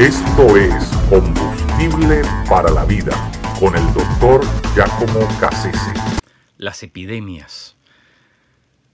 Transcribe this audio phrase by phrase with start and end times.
[0.00, 3.12] Esto es Combustible para la Vida
[3.60, 4.40] con el doctor
[4.74, 5.92] Giacomo Cassese.
[6.56, 7.76] Las epidemias.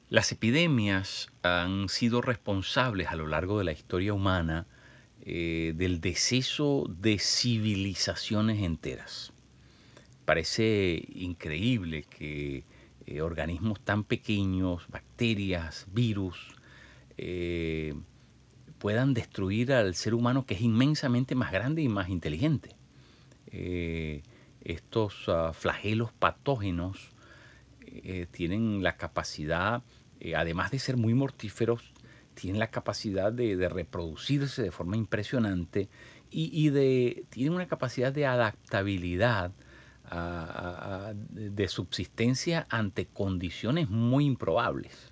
[0.08, 4.66] Las epidemias han sido responsables a lo largo de la historia humana
[5.20, 9.32] eh, del deceso de civilizaciones enteras.
[10.24, 12.64] Parece increíble que
[13.06, 16.36] eh, organismos tan pequeños, bacterias, virus,
[17.16, 17.94] eh,
[18.78, 22.76] puedan destruir al ser humano que es inmensamente más grande y más inteligente.
[23.48, 24.22] Eh,
[24.62, 27.10] estos ah, flagelos patógenos
[27.86, 29.82] eh, tienen la capacidad,
[30.20, 31.92] eh, además de ser muy mortíferos,
[32.34, 35.88] tienen la capacidad de, reproducirse de forma impresionante
[36.30, 39.52] y, de, tienen una capacidad de adaptabilidad
[41.30, 45.10] de subsistencia ante condiciones muy improbables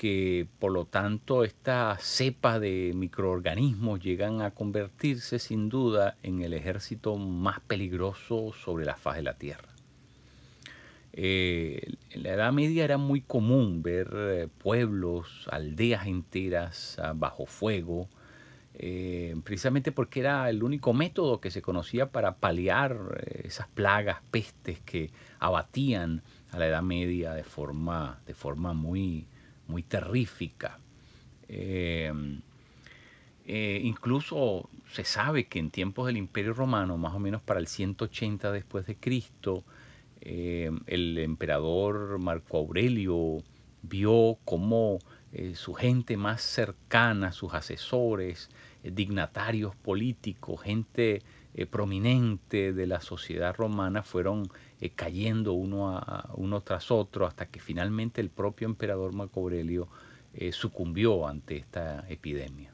[0.00, 6.54] que por lo tanto esta cepa de microorganismos llegan a convertirse sin duda en el
[6.54, 9.68] ejército más peligroso sobre la faz de la Tierra.
[11.12, 17.44] Eh, en la Edad Media era muy común ver eh, pueblos, aldeas enteras ah, bajo
[17.44, 18.08] fuego,
[18.72, 24.80] eh, precisamente porque era el único método que se conocía para paliar esas plagas, pestes
[24.80, 29.26] que abatían a la Edad Media de forma, de forma muy,
[29.70, 30.78] muy terrífica.
[31.48, 32.12] Eh,
[33.46, 37.66] eh, incluso se sabe que en tiempos del Imperio Romano, más o menos para el
[37.66, 39.64] 180 después de Cristo,
[40.20, 43.42] eh, el emperador Marco Aurelio
[43.82, 44.98] vio cómo
[45.54, 48.50] su gente más cercana, sus asesores,
[48.82, 51.22] dignatarios políticos, gente
[51.70, 54.48] prominente de la sociedad romana fueron
[54.80, 59.88] eh, cayendo uno, a, uno tras otro hasta que finalmente el propio emperador Marco Aurelio
[60.32, 62.72] eh, sucumbió ante esta epidemia.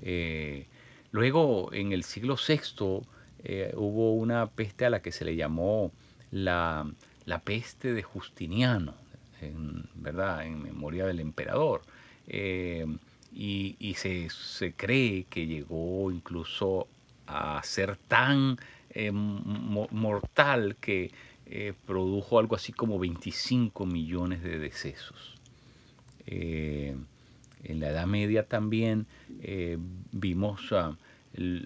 [0.00, 0.66] Eh,
[1.10, 3.02] luego, en el siglo VI,
[3.74, 5.90] hubo una peste a la que se le llamó
[6.30, 6.86] la,
[7.44, 8.94] peste de Justiniano,
[9.40, 10.46] en, ¿verdad?
[10.46, 11.82] en memoria del emperador.
[12.28, 16.88] y, se, se, cree que llegó incluso
[17.26, 18.58] a ser tan
[18.98, 21.10] eh, mortal que
[21.44, 25.34] eh, produjo algo así como 25 millones de decesos.
[26.26, 26.96] Eh,
[27.64, 29.06] en la Edad Media también
[30.12, 30.72] vimos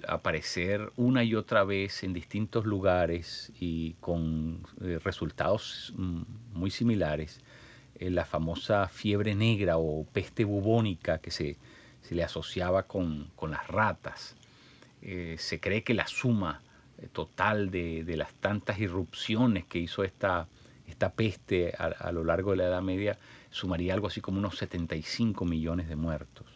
[0.09, 4.62] aparecer una y otra vez en distintos lugares y con
[5.04, 6.22] resultados mm,
[6.54, 7.41] muy similares
[8.00, 11.59] la famosa fiebre negra o peste bubónica que se,
[12.10, 14.34] le asociaba con, con las ratas.
[15.03, 16.61] Se cree que la suma
[17.00, 20.49] eh, total de, las tantas irrupciones que hizo esta,
[20.87, 23.19] esta peste a, lo largo de la Edad Media
[23.50, 26.47] sumaría algo así como unos 75 millones de muertos.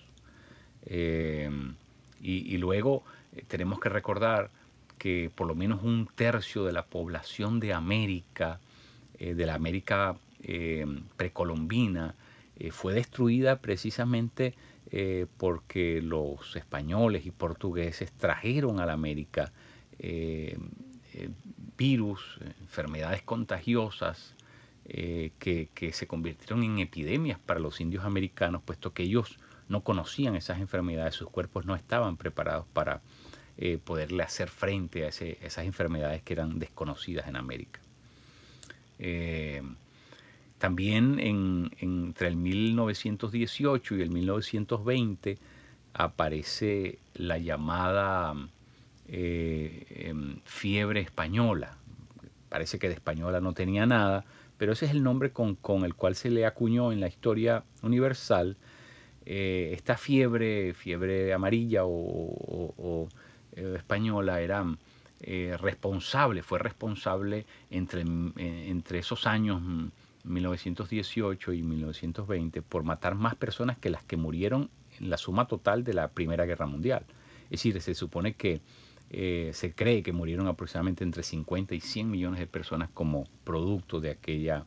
[0.86, 1.50] Eh,
[2.20, 4.50] y, luego eh, tenemos que recordar
[4.98, 8.60] que por lo menos un tercio de la población de América,
[9.18, 10.16] de la América
[11.16, 12.14] precolombina,
[12.70, 14.54] fue destruida precisamente
[15.36, 19.52] porque los españoles y portugueses trajeron a la América
[19.98, 20.56] eh,
[21.14, 21.30] eh,
[21.76, 24.34] virus, enfermedades contagiosas
[24.86, 30.36] eh, que, se convirtieron en epidemias para los indios americanos, puesto que ellos no conocían
[30.36, 33.00] esas enfermedades, sus cuerpos no estaban preparados para
[33.84, 37.80] poderle hacer frente a, esas enfermedades que eran desconocidas en América.
[40.64, 41.20] También
[41.78, 45.36] entre el 1918 y el 1920
[45.92, 48.34] aparece la llamada
[49.06, 51.76] eh, em, fiebre española.
[52.48, 54.24] Parece que de española no tenía nada,
[54.56, 58.56] pero ese es el nombre con, el cual se le acuñó en la historia universal
[59.26, 63.06] eh, esta fiebre, fiebre amarilla o,
[63.52, 64.64] eh, española, era
[65.60, 69.60] responsable, fue responsable entre, entre esos años
[70.24, 75.84] 1918 y 1920 por matar más personas que las que murieron en la suma total
[75.84, 77.04] de la Primera Guerra Mundial.
[77.44, 78.60] Es decir, se supone que
[79.10, 84.00] eh, se cree que murieron aproximadamente entre 50 y 100 millones de personas como producto
[84.00, 84.64] de aquella,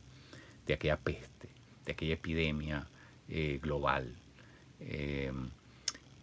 [0.66, 1.48] de aquella peste,
[1.84, 2.86] de aquella epidemia
[3.28, 4.14] eh, global.
[4.80, 5.32] Eh,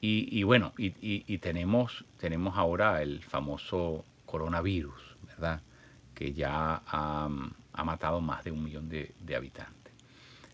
[0.08, 5.64] y, bueno, y, tenemos, tenemos ahora el famoso coronavirus, ¿verdad?
[6.14, 6.84] Que ya
[7.84, 9.94] matado más de un millón de, habitantes.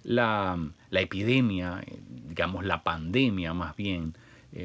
[0.04, 0.58] La,
[0.90, 4.16] la, epidemia, digamos la pandemia más bien,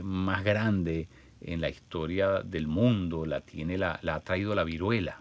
[0.03, 1.09] más grande,
[1.41, 5.21] en la historia del mundo, la, tiene, la, ha traído la viruela,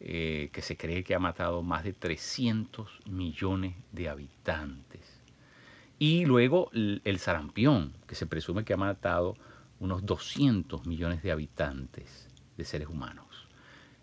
[0.00, 5.20] eh, que se cree que ha matado más de 300 millones de habitantes.
[5.98, 9.34] Y luego el sarampión, que se presume que ha matado
[9.80, 13.26] unos 200 millones de habitantes de seres humanos.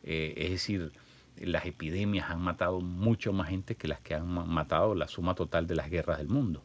[0.04, 0.92] Eh, es decir,
[1.38, 5.68] las epidemias han matado mucho más gente que las que han matado la suma total
[5.68, 6.64] de las guerras del mundo.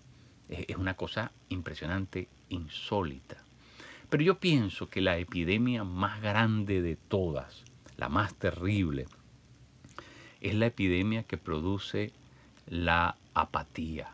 [0.49, 3.45] Es una cosa impresionante, insólita.
[4.09, 7.65] Pero yo pienso que la epidemia más grande de todas,
[7.97, 9.07] la más terrible,
[10.41, 12.13] es la epidemia que produce
[12.67, 14.09] la apatía.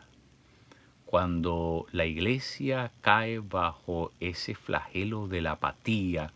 [1.05, 6.33] Cuando la iglesia cae bajo ese flagelo de la apatía,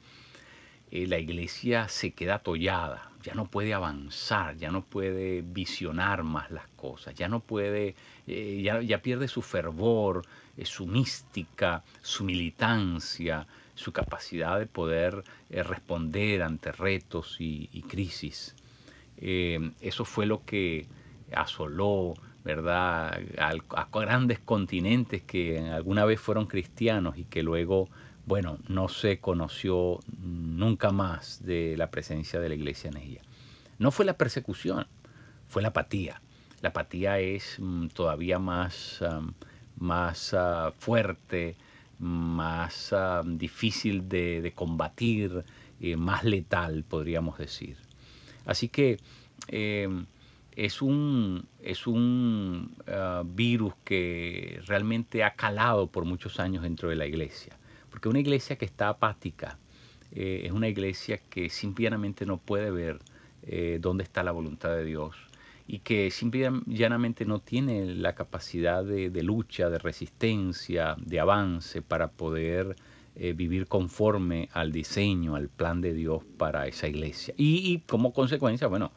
[0.92, 6.52] eh, la iglesia se queda atollada, ya no puede avanzar, ya no puede visionar más
[6.52, 7.96] las cosas, ya no puede,
[8.28, 10.26] eh, ya, pierde su fervor,
[10.58, 13.46] eh, su mística, su militancia,
[13.76, 18.56] su capacidad de poder responder ante retos y, y crisis.
[19.18, 20.86] eso fue lo que
[21.34, 22.14] asoló,
[22.44, 27.90] ¿verdad?, a grandes continentes que alguna vez fueron cristianos y que luego
[28.30, 33.22] bueno, no se conoció nunca más de la presencia de la iglesia en ella.
[33.80, 34.86] No fue la persecución,
[35.48, 36.22] fue la apatía.
[36.62, 39.04] La apatía es mm, todavía más,
[39.80, 41.56] más ah, fuerte,
[41.98, 42.94] más
[43.26, 45.44] difícil de, combatir,
[45.82, 47.78] eh, más letal, podríamos decir.
[48.46, 49.00] Así que
[49.48, 50.06] em,
[50.56, 56.96] es un, es un ah, virus que realmente ha calado por muchos años dentro de
[56.96, 57.59] la iglesia.
[57.90, 59.58] Porque una iglesia que está apática
[60.12, 63.00] eh, es una iglesia que simplemente no puede ver
[63.44, 65.16] eh, dónde está la voluntad de Dios
[65.68, 72.76] y que simplemente no tiene la capacidad de, lucha, de resistencia, de avance para poder
[73.16, 77.36] eh, vivir conforme al diseño, al plan de Dios para esa iglesia.
[77.38, 78.92] Y, como consecuencia, bueno,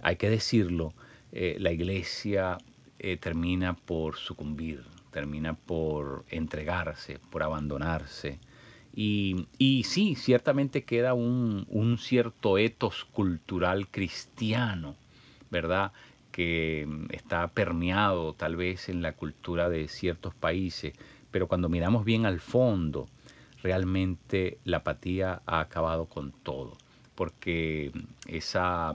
[0.00, 0.94] hay que decirlo,
[1.32, 2.56] la iglesia
[3.20, 8.38] termina por sucumbir, termina por entregarse, por abandonarse.
[8.98, 14.96] Y, sí, ciertamente queda un, cierto etos cultural cristiano,
[15.50, 15.92] ¿verdad?
[16.32, 20.94] Que está permeado tal vez en la cultura de ciertos países,
[21.30, 23.06] pero cuando miramos bien al fondo,
[23.62, 26.78] realmente la apatía ha acabado con todo,
[27.14, 27.92] porque
[28.26, 28.94] esa,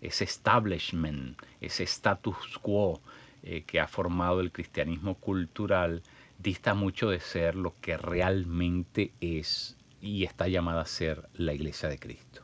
[0.00, 3.02] ese establishment, ese status quo,
[3.42, 6.02] eh, que ha formado el cristianismo cultural
[6.38, 11.88] dista mucho de ser lo que realmente es y está llamada a ser la iglesia
[11.88, 12.41] de Cristo.